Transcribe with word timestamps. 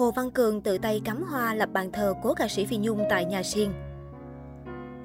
Hồ 0.00 0.10
Văn 0.10 0.30
Cường 0.30 0.60
tự 0.60 0.78
tay 0.78 1.00
cắm 1.04 1.22
hoa 1.22 1.54
lập 1.54 1.68
bàn 1.72 1.92
thờ 1.92 2.14
cố 2.22 2.34
ca 2.34 2.48
sĩ 2.48 2.66
Phi 2.66 2.76
Nhung 2.76 3.04
tại 3.10 3.24
nhà 3.24 3.42
riêng. 3.42 3.72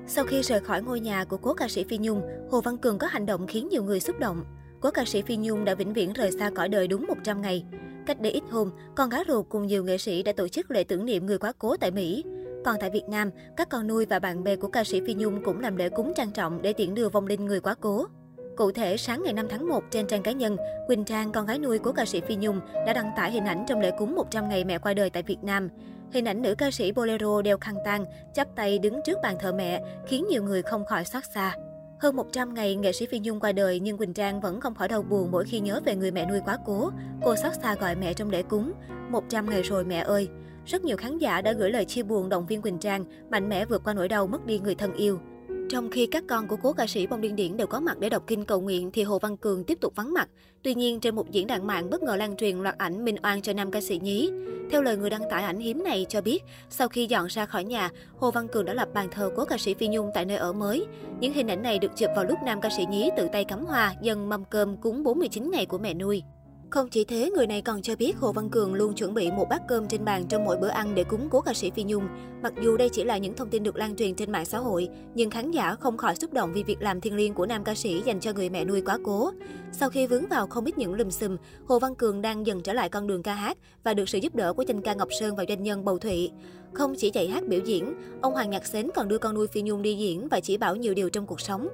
Sau 0.08 0.26
khi 0.26 0.42
rời 0.42 0.60
khỏi 0.60 0.82
ngôi 0.82 1.00
nhà 1.00 1.24
của 1.24 1.38
cố 1.38 1.54
ca 1.54 1.68
sĩ 1.68 1.84
Phi 1.84 1.98
Nhung, 1.98 2.22
Hồ 2.52 2.62
Văn 2.62 2.78
Cường 2.78 2.98
có 2.98 3.08
hành 3.08 3.26
động 3.26 3.48
khiến 3.48 3.68
nhiều 3.72 3.84
người 3.84 4.00
xúc 4.00 4.20
động. 4.20 4.44
Cố 4.82 4.92
ca 4.92 5.06
sĩ 5.06 5.22
Phi 5.22 5.36
Nhung 5.36 5.66
đã 5.66 5.76
vĩnh 5.76 5.94
viễn 5.94 6.14
rời 6.14 6.32
xa 6.32 6.52
cõi 6.56 6.70
đời 6.70 6.88
đúng 6.88 7.06
100 7.08 7.42
ngày. 7.42 7.66
Cách 8.06 8.22
đây 8.22 8.32
ít 8.32 8.44
hôm, 8.52 8.72
con 8.96 9.10
gái 9.10 9.24
ruột 9.28 9.46
cùng 9.50 9.68
nhiều 9.68 9.84
nghệ 9.84 9.98
sĩ 9.98 10.24
đã 10.24 10.32
tổ 10.32 10.48
chức 10.48 10.72
lễ 10.72 10.84
tưởng 10.84 11.06
niệm 11.06 11.26
người 11.26 11.38
quá 11.38 11.54
cố 11.60 11.78
tại 11.78 11.92
Mỹ. 11.92 12.24
Còn 12.66 12.76
tại 12.80 12.90
Việt 12.90 13.06
Nam, 13.10 13.30
các 13.58 13.70
con 13.70 13.88
nuôi 13.88 14.06
và 14.06 14.20
bạn 14.20 14.44
bè 14.44 14.56
của 14.56 14.68
ca 14.68 14.84
sĩ 14.84 15.02
Phi 15.08 15.14
Nhung 15.14 15.44
cũng 15.44 15.60
làm 15.60 15.76
lễ 15.76 15.90
cúng 15.90 16.14
trang 16.16 16.32
trọng 16.32 16.62
để 16.62 16.74
tiễn 16.74 16.94
đưa 16.94 17.10
vong 17.10 17.28
linh 17.28 17.46
người 17.46 17.60
quá 17.60 17.76
cố. 17.82 18.08
Cụ 18.56 18.72
thể, 18.72 18.98
sáng 18.98 19.24
ngày 19.24 19.34
5 19.34 19.48
tháng 19.50 19.70
1 19.70 19.84
trên 19.92 20.08
trang 20.08 20.24
cá 20.24 20.32
nhân, 20.32 20.58
Quỳnh 20.88 21.06
Trang, 21.06 21.32
con 21.32 21.46
gái 21.46 21.60
nuôi 21.60 21.80
của 21.80 21.92
ca 21.92 22.06
sĩ 22.06 22.22
Phi 22.22 22.36
Nhung, 22.36 22.60
đã 22.86 22.94
đăng 22.94 23.12
tải 23.16 23.32
hình 23.32 23.46
ảnh 23.46 23.66
trong 23.68 23.80
lễ 23.80 23.92
cúng 23.98 24.16
100 24.16 24.50
ngày 24.50 24.64
mẹ 24.64 24.78
qua 24.78 24.94
đời 24.94 25.10
tại 25.10 25.24
Việt 25.24 25.44
Nam. 25.44 25.70
Hình 26.12 26.26
ảnh 26.26 26.42
nữ 26.42 26.56
ca 26.56 26.72
sĩ 26.72 26.92
Bolero 26.92 27.42
đeo 27.42 27.58
khăn 27.58 27.76
tang, 27.86 28.06
chắp 28.34 28.48
tay 28.56 28.80
đứng 28.80 29.00
trước 29.06 29.18
bàn 29.24 29.36
thờ 29.40 29.54
mẹ, 29.54 29.82
khiến 30.08 30.26
nhiều 30.30 30.44
người 30.44 30.62
không 30.62 30.86
khỏi 30.86 31.06
xót 31.06 31.24
xa. 31.34 31.56
Hơn 32.00 32.16
100 32.16 32.54
ngày, 32.54 32.76
nghệ 32.76 32.92
sĩ 32.92 33.06
Phi 33.06 33.20
Nhung 33.20 33.40
qua 33.40 33.52
đời 33.52 33.80
nhưng 33.80 33.98
Quỳnh 33.98 34.14
Trang 34.14 34.42
vẫn 34.42 34.62
không 34.62 34.76
khỏi 34.76 34.88
đau 34.88 35.02
buồn 35.02 35.32
mỗi 35.32 35.46
khi 35.46 35.60
nhớ 35.60 35.82
về 35.86 35.96
người 35.96 36.12
mẹ 36.12 36.26
nuôi 36.26 36.40
quá 36.46 36.58
cố. 36.66 36.92
Cô 37.24 37.36
xót 37.36 37.54
xa 37.64 37.76
gọi 37.76 37.96
mẹ 37.96 38.14
trong 38.14 38.30
lễ 38.30 38.44
cúng. 38.44 38.72
100 39.10 39.50
ngày 39.50 39.62
rồi 39.62 39.86
mẹ 39.86 40.00
ơi! 40.00 40.30
Rất 40.66 40.84
nhiều 40.84 40.98
khán 40.98 41.18
giả 41.18 41.42
đã 41.42 41.52
gửi 41.52 41.72
lời 41.72 41.86
chia 41.86 42.04
buồn 42.04 42.30
động 42.30 42.46
viên 42.46 42.62
Quỳnh 42.62 42.80
Trang, 42.80 43.06
mạnh 43.30 43.50
mẽ 43.50 43.66
vượt 43.66 43.84
qua 43.84 43.94
nỗi 43.94 44.08
đau 44.08 44.28
mất 44.28 44.46
đi 44.46 44.60
người 44.60 44.76
thân 44.76 44.94
yêu. 44.94 45.20
Trong 45.70 45.90
khi 45.90 46.06
các 46.06 46.24
con 46.28 46.48
của 46.48 46.56
cố 46.56 46.74
ca 46.74 46.88
sĩ 46.88 47.08
Bông 47.08 47.22
Điên 47.22 47.36
Điển 47.36 47.58
đều 47.58 47.68
có 47.68 47.80
mặt 47.80 48.00
để 48.00 48.10
đọc 48.10 48.24
kinh 48.28 48.46
cầu 48.46 48.62
nguyện 48.62 48.92
thì 48.92 49.04
Hồ 49.04 49.20
Văn 49.20 49.38
Cường 49.38 49.64
tiếp 49.64 49.78
tục 49.82 49.94
vắng 49.96 50.14
mặt. 50.14 50.30
Tuy 50.64 50.76
nhiên, 50.76 51.00
trên 51.00 51.16
một 51.16 51.32
diễn 51.32 51.48
đàn 51.48 51.68
mạng 51.68 51.90
bất 51.90 52.04
ngờ 52.04 52.16
lan 52.16 52.38
truyền 52.38 52.58
loạt 52.58 52.78
ảnh 52.78 53.06
minh 53.06 53.16
oan 53.24 53.42
cho 53.42 53.54
nam 53.54 53.72
ca 53.72 53.82
sĩ 53.82 54.00
nhí. 54.04 54.30
Theo 54.72 54.82
lời 54.82 54.98
người 54.98 55.10
đăng 55.10 55.30
tải 55.32 55.44
ảnh 55.44 55.60
hiếm 55.60 55.84
này 55.84 56.06
cho 56.10 56.22
biết, 56.22 56.44
sau 56.70 56.88
khi 56.88 57.06
dọn 57.06 57.28
ra 57.28 57.46
khỏi 57.46 57.64
nhà, 57.64 57.90
Hồ 58.18 58.32
Văn 58.32 58.48
Cường 58.48 58.66
đã 58.66 58.74
lập 58.74 58.90
bàn 58.94 59.08
thờ 59.12 59.32
cố 59.36 59.46
ca 59.46 59.58
sĩ 59.58 59.74
Phi 59.74 59.88
Nhung 59.88 60.12
tại 60.14 60.26
nơi 60.26 60.38
ở 60.38 60.54
mới. 60.54 60.86
Những 61.20 61.34
hình 61.34 61.48
ảnh 61.48 61.62
này 61.62 61.80
được 61.80 61.92
chụp 61.96 62.10
vào 62.16 62.26
lúc 62.26 62.40
nam 62.46 62.62
ca 62.62 62.70
sĩ 62.78 62.86
nhí 62.90 63.10
tự 63.18 63.28
tay 63.32 63.46
cắm 63.46 63.66
hoa, 63.66 63.94
dần 64.02 64.30
mâm 64.30 64.46
cơm 64.46 64.78
cúng 64.78 65.04
49 65.04 65.52
ngày 65.52 65.66
của 65.66 65.78
mẹ 65.78 65.94
nuôi. 65.94 66.24
Không 66.76 66.90
chỉ 66.90 67.04
thế, 67.04 67.32
người 67.36 67.48
này 67.48 67.62
còn 67.62 67.82
cho 67.82 67.96
biết 67.96 68.18
Hồ 68.18 68.32
Văn 68.32 68.50
Cường 68.50 68.74
luôn 68.74 68.94
chuẩn 68.94 69.14
bị 69.14 69.32
một 69.32 69.46
bát 69.50 69.62
cơm 69.68 69.88
trên 69.88 70.06
bàn 70.06 70.26
trong 70.30 70.46
mỗi 70.46 70.58
bữa 70.58 70.68
ăn 70.68 70.96
để 70.96 71.04
cúng 71.04 71.28
cố 71.32 71.42
ca 71.42 71.54
sĩ 71.54 71.72
Phi 71.72 71.84
Nhung. 71.84 72.08
Mặc 72.44 72.54
dù 72.62 72.78
đây 72.78 72.90
chỉ 72.90 73.04
là 73.04 73.18
những 73.18 73.34
thông 73.34 73.50
tin 73.50 73.64
được 73.64 73.76
lan 73.76 73.96
truyền 73.96 74.16
trên 74.16 74.32
mạng 74.32 74.46
xã 74.46 74.58
hội, 74.58 74.90
nhưng 75.14 75.30
khán 75.30 75.52
giả 75.52 75.76
không 75.76 75.98
khỏi 75.98 76.16
xúc 76.16 76.34
động 76.34 76.54
vì 76.54 76.64
việc 76.64 76.82
làm 76.82 77.02
thiêng 77.02 77.16
liêng 77.16 77.34
của 77.34 77.46
nam 77.46 77.64
ca 77.64 77.76
sĩ 77.76 78.02
dành 78.06 78.20
cho 78.20 78.34
người 78.34 78.50
mẹ 78.50 78.66
nuôi 78.66 78.82
quá 78.82 78.98
cố. 79.04 79.32
Sau 79.72 79.90
khi 79.90 80.08
vướng 80.08 80.28
vào 80.28 80.48
không 80.48 80.66
ít 80.66 80.78
những 80.78 80.94
lùm 80.94 81.10
xùm, 81.10 81.38
Hồ 81.66 81.80
Văn 81.80 81.96
Cường 81.96 82.22
đang 82.22 82.46
dần 82.46 82.62
trở 82.62 82.74
lại 82.74 82.90
con 82.90 83.08
đường 83.08 83.24
ca 83.24 83.34
hát 83.34 83.58
và 83.84 83.94
được 83.94 84.10
sự 84.10 84.18
giúp 84.18 84.36
đỡ 84.36 84.54
của 84.54 84.64
danh 84.68 84.82
ca 84.82 84.94
Ngọc 84.94 85.10
Sơn 85.20 85.36
và 85.36 85.46
doanh 85.50 85.64
nhân 85.64 85.86
Bầu 85.86 85.98
Thụy. 85.98 86.32
Không 86.74 86.96
chỉ 86.98 87.12
dạy 87.14 87.28
hát 87.28 87.48
biểu 87.48 87.60
diễn, 87.60 87.94
ông 88.22 88.34
Hoàng 88.34 88.50
Nhạc 88.50 88.66
Xến 88.66 88.90
còn 88.96 89.08
đưa 89.08 89.18
con 89.18 89.36
nuôi 89.36 89.48
Phi 89.48 89.62
Nhung 89.62 89.82
đi 89.82 89.96
diễn 89.96 90.28
và 90.28 90.40
chỉ 90.40 90.58
bảo 90.58 90.76
nhiều 90.76 90.94
điều 90.94 91.10
trong 91.10 91.26
cuộc 91.26 91.42
sống. 91.42 91.68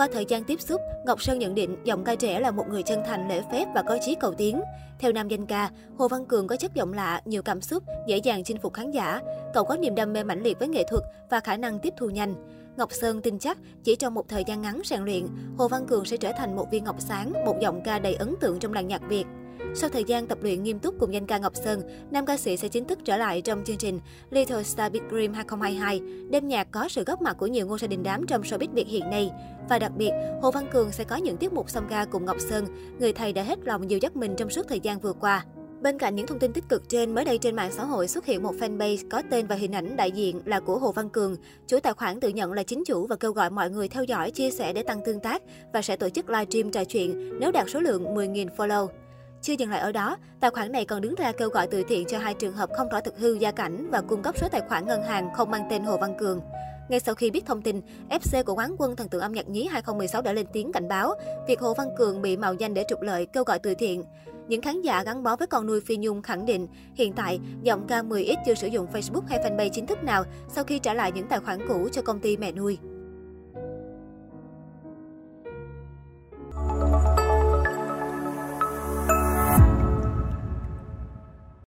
Qua 0.00 0.08
thời 0.12 0.24
gian 0.24 0.44
tiếp 0.44 0.60
xúc, 0.60 0.80
Ngọc 1.04 1.22
Sơn 1.22 1.38
nhận 1.38 1.54
định 1.54 1.76
giọng 1.84 2.04
ca 2.04 2.14
trẻ 2.14 2.40
là 2.40 2.50
một 2.50 2.64
người 2.68 2.82
chân 2.82 3.02
thành, 3.06 3.28
lễ 3.28 3.42
phép 3.52 3.66
và 3.74 3.82
có 3.82 3.98
chí 4.02 4.14
cầu 4.14 4.34
tiến. 4.34 4.60
Theo 4.98 5.12
nam 5.12 5.28
danh 5.28 5.46
ca, 5.46 5.70
Hồ 5.98 6.08
Văn 6.08 6.26
Cường 6.26 6.46
có 6.46 6.56
chất 6.56 6.74
giọng 6.74 6.92
lạ, 6.92 7.22
nhiều 7.24 7.42
cảm 7.42 7.60
xúc, 7.60 7.84
dễ 8.06 8.16
dàng 8.16 8.44
chinh 8.44 8.58
phục 8.58 8.74
khán 8.74 8.90
giả. 8.90 9.20
Cậu 9.54 9.64
có 9.64 9.76
niềm 9.76 9.94
đam 9.94 10.12
mê 10.12 10.24
mãnh 10.24 10.42
liệt 10.42 10.58
với 10.58 10.68
nghệ 10.68 10.84
thuật 10.90 11.02
và 11.30 11.40
khả 11.40 11.56
năng 11.56 11.78
tiếp 11.78 11.94
thu 11.96 12.10
nhanh. 12.10 12.34
Ngọc 12.76 12.92
Sơn 12.92 13.20
tin 13.20 13.38
chắc 13.38 13.58
chỉ 13.84 13.96
trong 13.96 14.14
một 14.14 14.28
thời 14.28 14.44
gian 14.46 14.62
ngắn 14.62 14.80
rèn 14.84 15.04
luyện, 15.04 15.26
Hồ 15.58 15.68
Văn 15.68 15.86
Cường 15.86 16.04
sẽ 16.04 16.16
trở 16.16 16.32
thành 16.38 16.56
một 16.56 16.66
viên 16.70 16.84
ngọc 16.84 16.96
sáng, 16.98 17.32
một 17.44 17.56
giọng 17.60 17.80
ca 17.84 17.98
đầy 17.98 18.14
ấn 18.14 18.34
tượng 18.40 18.58
trong 18.58 18.72
làng 18.72 18.88
nhạc 18.88 19.02
Việt. 19.08 19.24
Sau 19.74 19.90
thời 19.90 20.04
gian 20.04 20.26
tập 20.26 20.38
luyện 20.42 20.62
nghiêm 20.62 20.78
túc 20.78 20.94
cùng 20.98 21.14
danh 21.14 21.26
ca 21.26 21.38
Ngọc 21.38 21.56
Sơn, 21.56 21.82
nam 22.10 22.26
ca 22.26 22.36
sĩ 22.36 22.56
sẽ 22.56 22.68
chính 22.68 22.84
thức 22.84 22.98
trở 23.04 23.16
lại 23.16 23.42
trong 23.42 23.64
chương 23.64 23.76
trình 23.76 24.00
Little 24.30 24.62
Star 24.62 24.92
Big 24.92 25.02
Dream 25.10 25.32
2022. 25.32 26.00
Đêm 26.30 26.48
nhạc 26.48 26.70
có 26.70 26.88
sự 26.88 27.04
góp 27.04 27.22
mặt 27.22 27.36
của 27.38 27.46
nhiều 27.46 27.66
ngôi 27.66 27.78
sao 27.78 27.88
đình 27.88 28.02
đám 28.02 28.26
trong 28.26 28.42
showbiz 28.42 28.68
Việt 28.74 28.86
hiện 28.86 29.10
nay. 29.10 29.30
Và 29.68 29.78
đặc 29.78 29.92
biệt, 29.96 30.10
Hồ 30.42 30.50
Văn 30.50 30.66
Cường 30.72 30.92
sẽ 30.92 31.04
có 31.04 31.16
những 31.16 31.36
tiết 31.36 31.52
mục 31.52 31.70
song 31.70 31.86
ca 31.90 32.04
cùng 32.04 32.24
Ngọc 32.24 32.40
Sơn, 32.40 32.66
người 32.98 33.12
thầy 33.12 33.32
đã 33.32 33.42
hết 33.42 33.58
lòng 33.64 33.90
dìu 33.90 33.98
dắt 33.98 34.16
mình 34.16 34.34
trong 34.36 34.50
suốt 34.50 34.68
thời 34.68 34.80
gian 34.80 35.00
vừa 35.00 35.12
qua. 35.12 35.44
Bên 35.82 35.98
cạnh 35.98 36.14
những 36.14 36.26
thông 36.26 36.38
tin 36.38 36.52
tích 36.52 36.68
cực 36.68 36.88
trên, 36.88 37.14
mới 37.14 37.24
đây 37.24 37.38
trên 37.38 37.56
mạng 37.56 37.72
xã 37.72 37.84
hội 37.84 38.08
xuất 38.08 38.26
hiện 38.26 38.42
một 38.42 38.54
fanpage 38.60 39.08
có 39.10 39.22
tên 39.30 39.46
và 39.46 39.56
hình 39.56 39.72
ảnh 39.72 39.96
đại 39.96 40.10
diện 40.10 40.40
là 40.44 40.60
của 40.60 40.78
Hồ 40.78 40.92
Văn 40.92 41.08
Cường. 41.08 41.36
Chủ 41.66 41.80
tài 41.80 41.92
khoản 41.92 42.20
tự 42.20 42.28
nhận 42.28 42.52
là 42.52 42.62
chính 42.62 42.84
chủ 42.86 43.06
và 43.06 43.16
kêu 43.16 43.32
gọi 43.32 43.50
mọi 43.50 43.70
người 43.70 43.88
theo 43.88 44.04
dõi, 44.04 44.30
chia 44.30 44.50
sẻ 44.50 44.72
để 44.72 44.82
tăng 44.82 45.00
tương 45.04 45.20
tác 45.20 45.42
và 45.72 45.82
sẽ 45.82 45.96
tổ 45.96 46.08
chức 46.08 46.30
livestream 46.30 46.70
trò 46.70 46.84
chuyện 46.84 47.38
nếu 47.40 47.52
đạt 47.52 47.66
số 47.70 47.80
lượng 47.80 48.04
10.000 48.04 48.48
follow. 48.56 48.88
Chưa 49.42 49.52
dừng 49.52 49.70
lại 49.70 49.80
ở 49.80 49.92
đó, 49.92 50.16
tài 50.40 50.50
khoản 50.50 50.72
này 50.72 50.84
còn 50.84 51.00
đứng 51.00 51.14
ra 51.14 51.32
kêu 51.32 51.48
gọi 51.48 51.66
từ 51.66 51.82
thiện 51.88 52.06
cho 52.06 52.18
hai 52.18 52.34
trường 52.34 52.52
hợp 52.52 52.70
không 52.76 52.88
rõ 52.88 53.00
thực 53.00 53.18
hư 53.18 53.32
gia 53.32 53.50
cảnh 53.50 53.90
và 53.90 54.00
cung 54.00 54.22
cấp 54.22 54.34
số 54.38 54.48
tài 54.48 54.60
khoản 54.68 54.86
ngân 54.86 55.02
hàng 55.02 55.34
không 55.34 55.50
mang 55.50 55.66
tên 55.70 55.84
Hồ 55.84 55.96
Văn 55.96 56.14
Cường. 56.18 56.40
Ngay 56.88 57.00
sau 57.00 57.14
khi 57.14 57.30
biết 57.30 57.46
thông 57.46 57.62
tin, 57.62 57.80
FC 58.08 58.44
của 58.44 58.54
quán 58.54 58.74
quân 58.78 58.96
thần 58.96 59.08
tượng 59.08 59.20
âm 59.20 59.32
nhạc 59.32 59.48
nhí 59.48 59.66
2016 59.66 60.22
đã 60.22 60.32
lên 60.32 60.46
tiếng 60.52 60.72
cảnh 60.72 60.88
báo 60.88 61.14
việc 61.48 61.60
Hồ 61.60 61.74
Văn 61.74 61.88
Cường 61.98 62.22
bị 62.22 62.36
mạo 62.36 62.54
danh 62.54 62.74
để 62.74 62.84
trục 62.88 63.02
lợi 63.02 63.26
kêu 63.26 63.44
gọi 63.44 63.58
từ 63.58 63.74
thiện. 63.74 64.04
Những 64.48 64.62
khán 64.62 64.82
giả 64.82 65.02
gắn 65.04 65.22
bó 65.22 65.36
với 65.36 65.46
con 65.46 65.66
nuôi 65.66 65.80
Phi 65.80 65.96
Nhung 65.96 66.22
khẳng 66.22 66.46
định 66.46 66.68
hiện 66.94 67.12
tại 67.12 67.40
giọng 67.62 67.86
ca 67.86 68.02
10X 68.02 68.36
chưa 68.46 68.54
sử 68.54 68.66
dụng 68.66 68.86
Facebook 68.92 69.22
hay 69.28 69.38
fanpage 69.38 69.70
chính 69.72 69.86
thức 69.86 70.04
nào 70.04 70.24
sau 70.48 70.64
khi 70.64 70.78
trả 70.78 70.94
lại 70.94 71.12
những 71.12 71.26
tài 71.28 71.40
khoản 71.40 71.68
cũ 71.68 71.88
cho 71.92 72.02
công 72.02 72.20
ty 72.20 72.36
mẹ 72.36 72.52
nuôi. 72.52 72.78